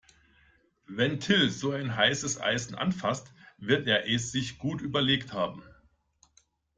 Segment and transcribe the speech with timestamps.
[0.87, 5.63] Wenn Thiel so ein heißes Eisen anfasst, wird er es sich gut überlegt haben.